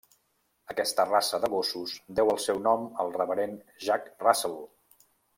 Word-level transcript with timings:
Aquesta 0.73 1.03
raça 1.09 1.39
de 1.43 1.49
gossos 1.53 1.93
deu 2.19 2.31
el 2.33 2.39
seu 2.45 2.61
nom 2.67 2.87
al 3.03 3.13
reverend 3.19 3.61
Jack 3.89 4.09
Russell. 4.25 4.57